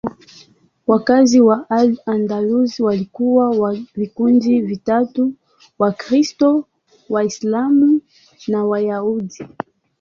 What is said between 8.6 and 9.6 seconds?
Wayahudi.